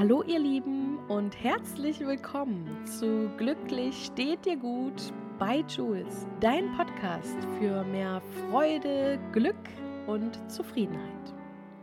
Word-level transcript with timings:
Hallo 0.00 0.22
ihr 0.22 0.38
Lieben 0.38 0.98
und 1.08 1.44
herzlich 1.44 2.00
willkommen 2.00 2.86
zu 2.86 3.28
Glücklich 3.36 4.06
steht 4.06 4.46
dir 4.46 4.56
gut 4.56 5.12
bei 5.38 5.62
Jules, 5.68 6.26
dein 6.40 6.74
Podcast 6.74 7.36
für 7.58 7.84
mehr 7.84 8.22
Freude, 8.48 9.20
Glück 9.32 9.68
und 10.06 10.40
Zufriedenheit. 10.50 11.34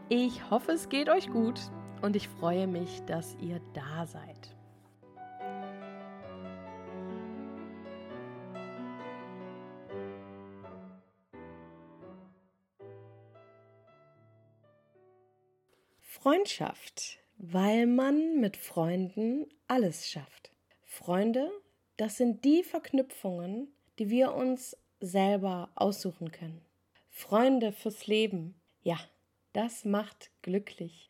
Ich 0.10 0.50
hoffe, 0.50 0.72
es 0.72 0.90
geht 0.90 1.10
euch 1.10 1.30
gut 1.30 1.62
und 2.02 2.16
ich 2.16 2.28
freue 2.28 2.66
mich, 2.66 3.04
dass 3.06 3.38
ihr 3.40 3.62
da 3.76 4.08
seid. 4.08 4.56
Freundschaft, 16.00 17.20
weil 17.38 17.88
man 17.88 18.40
mit 18.40 18.58
Freunden 18.58 19.46
alles 19.68 20.10
schafft. 20.10 20.52
Freunde 20.84 21.52
das 21.98 22.18
sind 22.18 22.46
die 22.46 22.64
Verknüpfungen, 22.64 23.68
die 23.98 24.12
wir 24.12 24.36
uns 24.36 24.78
selber 25.00 25.70
aussuchen 25.74 26.32
können. 26.32 26.62
Freunde 27.10 27.72
fürs 27.72 28.06
Leben, 28.06 28.54
ja, 28.84 29.00
das 29.54 29.84
macht 29.84 30.30
glücklich. 30.44 31.10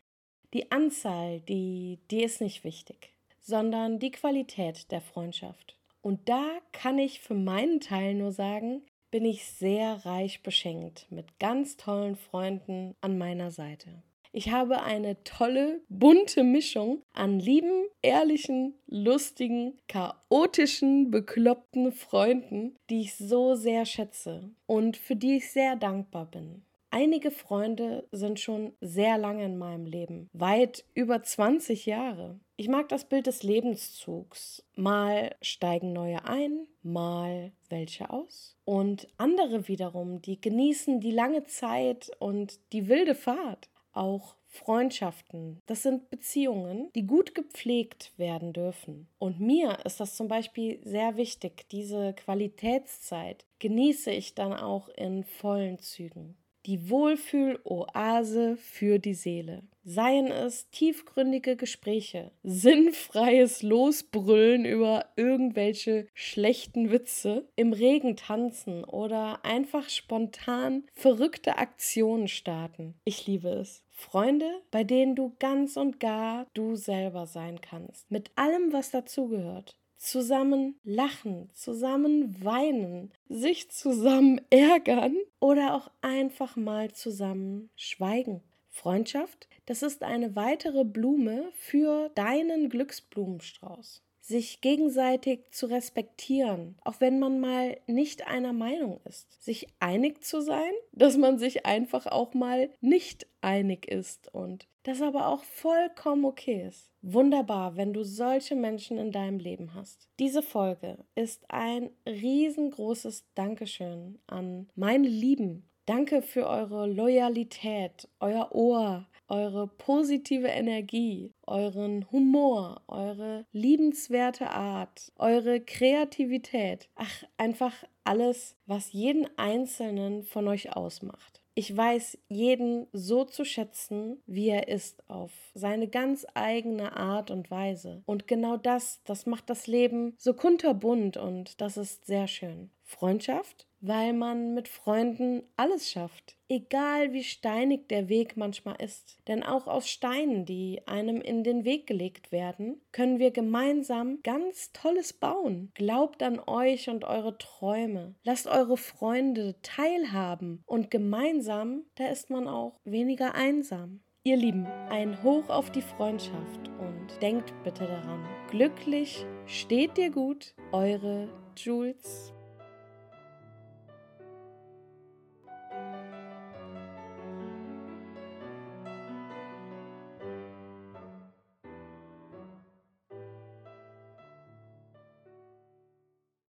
Die 0.54 0.71
Anzahl, 0.71 1.41
die, 1.41 1.99
die 2.09 2.23
ist 2.23 2.40
nicht 2.40 2.63
wichtig, 2.63 3.13
sondern 3.41 3.99
die 3.99 4.12
Qualität 4.12 4.90
der 4.91 5.02
Freundschaft. 5.02 5.76
Und 6.02 6.30
da 6.30 6.46
kann 6.71 6.98
ich 6.98 7.20
für 7.20 7.34
meinen 7.34 7.82
Teil 7.82 8.13
nur 8.13 8.32
sagen, 8.32 8.82
bin 9.12 9.26
ich 9.26 9.46
sehr 9.46 10.05
reich 10.05 10.41
beschenkt 10.41 11.07
mit 11.09 11.38
ganz 11.38 11.76
tollen 11.76 12.16
Freunden 12.16 12.96
an 13.02 13.18
meiner 13.18 13.52
Seite. 13.52 14.04
Ich 14.31 14.52
habe 14.52 14.84
eine 14.84 15.23
tolle, 15.23 15.81
bunte 15.90 16.44
Mischung 16.44 17.02
an 17.13 17.40
lieben, 17.40 17.85
ehrlichen, 18.02 18.73
lustigen, 18.88 19.77
chaotischen, 19.88 21.12
bekloppten 21.12 21.91
Freunden, 21.91 22.76
die 22.90 23.02
ich 23.02 23.15
so 23.15 23.55
sehr 23.55 23.85
schätze 23.85 24.49
und 24.65 24.98
für 24.98 25.15
die 25.15 25.37
ich 25.37 25.52
sehr 25.52 25.76
dankbar 25.76 26.26
bin. 26.26 26.63
Einige 26.90 27.32
Freunde 27.32 28.07
sind 28.12 28.40
schon 28.40 28.71
sehr 28.79 29.18
lange 29.18 29.43
in 29.43 29.57
meinem 29.57 29.85
Leben, 29.85 30.30
weit 30.32 30.85
über 30.93 31.21
20 31.21 31.85
Jahre. 31.85 32.40
Ich 32.55 32.70
mag 32.70 32.87
das 32.90 33.05
Bild 33.05 33.27
des 33.27 33.43
Lebenszugs. 33.43 34.63
Mal 34.76 35.35
steigen 35.41 35.91
neue 35.93 36.24
ein, 36.26 36.65
mal 36.82 37.52
welche 37.70 38.09
aus. 38.09 38.55
Und 38.63 39.07
andere 39.18 39.68
wiederum, 39.68 40.21
die 40.21 40.40
genießen 40.40 40.99
die 41.02 41.12
lange 41.12 41.43
Zeit 41.43 42.09
und 42.20 42.59
die 42.71 42.87
wilde 42.87 43.15
Fahrt 43.15 43.70
auch 43.98 44.35
Freundschaften. 44.48 45.62
Das 45.65 45.84
sind 45.84 46.09
Beziehungen, 46.09 46.90
die 46.93 47.05
gut 47.05 47.35
gepflegt 47.35 48.13
werden 48.17 48.53
dürfen. 48.53 49.07
Und 49.20 49.40
mir 49.40 49.79
ist 49.85 49.99
das 49.99 50.15
zum 50.15 50.27
Beispiel 50.27 50.79
sehr 50.84 51.17
wichtig. 51.17 51.67
Diese 51.70 52.13
Qualitätszeit 52.13 53.45
genieße 53.59 54.12
ich 54.12 54.35
dann 54.35 54.53
auch 54.53 54.90
in 54.90 55.23
vollen 55.23 55.79
Zügen 55.79 56.37
die 56.68 56.90
Wohlfühl-Oase 56.90 58.57
für 58.57 58.99
die 58.99 59.13
Seele. 59.13 59.63
Seien 59.85 60.27
es 60.27 60.70
tiefgründige 60.70 61.55
Gespräche, 61.55 62.32
sinnfreies 62.43 63.63
Losbrüllen 63.63 64.66
über 64.66 65.06
irgendwelche 65.16 66.07
schlechten 66.13 66.91
Witze, 66.91 67.47
im 67.56 67.72
Regen 67.72 68.18
tanzen 68.18 68.84
oder 68.84 69.46
einfach 69.46 69.88
spontan 69.88 70.84
verrückte 70.94 71.57
Aktionen 71.57 72.28
starten. 72.28 72.96
Ich 73.06 73.25
liebe 73.28 73.47
es. 73.47 73.84
Freunde, 73.90 74.62
bei 74.69 74.84
denen 74.84 75.16
du 75.16 75.34
ganz 75.40 75.78
und 75.78 76.02
gar 76.02 76.46
du 76.53 76.75
selber 76.75 77.25
sein 77.25 77.62
kannst. 77.62 78.12
Mit 78.12 78.29
allem, 78.35 78.74
was 78.74 78.91
dazugehört 78.91 79.78
zusammen 79.97 80.79
lachen, 80.84 81.50
zusammen 81.53 82.44
weinen, 82.44 83.12
sich 83.29 83.69
zusammen 83.72 84.41
ärgern 84.50 85.18
oder 85.40 85.74
auch 85.74 85.91
einfach 86.02 86.56
mal 86.56 86.91
zusammen 86.91 87.69
schweigen. 87.75 88.41
Freundschaft, 88.69 89.47
das 89.66 89.81
ist 89.81 90.03
eine 90.03 90.36
weitere 90.36 90.86
Blume 90.86 91.50
für 91.56 92.09
deinen 92.09 92.69
Glücksblumenstrauß 92.69 94.03
sich 94.28 94.60
gegenseitig 94.60 95.40
zu 95.52 95.68
respektieren, 95.68 96.76
auch 96.84 96.96
wenn 97.00 97.18
man 97.18 97.40
mal 97.40 97.80
nicht 97.88 98.28
einer 98.28 98.52
Meinung 98.52 99.00
ist, 99.06 99.42
sich 99.42 99.68
einig 99.80 100.22
zu 100.22 100.42
sein, 100.42 100.72
dass 100.92 101.16
man 101.16 101.40
sich 101.40 101.66
einfach 101.66 102.08
auch 102.08 102.34
mal 102.34 102.70
nicht 102.82 103.26
einig 103.40 103.88
ist 103.88 104.34
und 104.34 104.68
das 104.84 105.02
aber 105.02 105.28
auch 105.28 105.44
vollkommen 105.44 106.26
okay 106.26 106.68
ist. 106.68 106.92
Wunderbar, 107.02 107.78
wenn 107.78 107.94
du 107.94 108.04
solche 108.04 108.56
Menschen 108.56 108.98
in 108.98 109.14
deinem 109.14 109.40
Leben 109.40 109.74
hast. 109.74 110.10
Diese 110.20 110.42
Folge 110.42 110.98
ist 111.16 111.46
ein 111.50 111.90
riesengroßes 112.06 113.26
Dankeschön 113.34 114.20
an 114.28 114.68
meine 114.76 115.08
Lieben. 115.08 115.70
Danke 115.88 116.22
für 116.22 116.46
eure 116.48 116.86
Loyalität, 116.86 118.09
euer 118.20 118.53
Ohr, 118.53 119.08
eure 119.30 119.68
positive 119.70 120.50
Energie, 120.50 121.31
euren 121.44 122.12
Humor, 122.12 122.81
eure 122.90 123.46
liebenswerte 123.53 124.50
Art, 124.50 125.14
eure 125.16 125.62
Kreativität. 125.62 126.90
Ach, 126.96 127.24
einfach 127.38 127.74
alles, 128.03 128.58
was 128.66 128.92
jeden 128.92 129.30
einzelnen 129.38 130.24
von 130.24 130.50
euch 130.50 130.75
ausmacht. 130.75 131.42
Ich 131.56 131.75
weiß 131.75 132.18
jeden 132.28 132.88
so 132.92 133.24
zu 133.24 133.46
schätzen, 133.46 134.22
wie 134.28 134.50
er 134.50 134.68
ist, 134.68 135.09
auf 135.09 135.31
seine 135.54 135.88
ganz 135.88 136.28
eigene 136.34 136.98
Art 136.98 137.31
und 137.31 137.50
Weise. 137.50 138.04
Und 138.06 138.28
genau 138.28 138.58
das, 138.58 139.02
das 139.06 139.25
macht 139.25 139.50
das 139.50 139.68
Leben 139.68 140.16
so 140.18 140.34
kunterbunt 140.34 141.16
und 141.16 141.62
das 141.62 141.78
ist 141.78 142.06
sehr 142.06 142.28
schön. 142.28 142.72
Freundschaft, 142.84 143.67
weil 143.80 144.14
man 144.14 144.54
mit 144.54 144.68
Freunden 144.68 145.44
alles 145.56 145.92
schafft, 145.92 146.36
egal 146.50 147.14
wie 147.14 147.24
steinig 147.24 147.88
der 147.90 148.10
Weg 148.10 148.38
manchmal 148.38 148.76
ist. 148.82 149.20
Denn 149.28 149.44
auch 149.44 149.68
aus 149.68 149.90
Steinen, 149.90 150.46
die 150.46 150.82
einem 150.86 151.22
in 151.22 151.44
den 151.44 151.66
Weg 151.66 151.88
gelegt 151.88 152.32
werden, 152.32 152.82
können 152.92 153.20
wir 153.20 153.32
gemeinsam 153.32 154.22
ganz 154.24 154.72
Tolles 154.72 155.14
bauen. 155.14 155.72
Glaubt 155.76 156.24
an 156.24 156.40
euch 156.46 156.90
und 156.90 157.06
eure 157.06 157.38
Träume. 157.38 158.16
Lasst 158.24 158.48
eure 158.48 158.78
Freunde 158.78 159.56
teilhaben 159.62 160.64
und 160.66 160.92
gemeinsam, 160.92 161.84
da 161.96 162.08
ist 162.08 162.30
man 162.30 162.48
auch 162.48 162.80
weniger 162.84 163.36
einsam. 163.36 164.02
Ihr 164.24 164.36
Lieben, 164.36 164.66
ein 164.90 165.24
Hoch 165.24 165.48
auf 165.50 165.72
die 165.72 165.82
Freundschaft 165.82 166.70
und 166.80 167.22
denkt 167.22 167.54
bitte 167.64 167.86
daran, 167.86 168.26
glücklich 168.50 169.26
steht 169.46 169.96
dir 169.96 170.12
gut, 170.12 170.54
eure 170.74 171.30
Jules. 171.56 172.34